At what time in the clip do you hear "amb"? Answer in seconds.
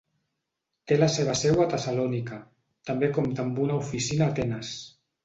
3.45-3.61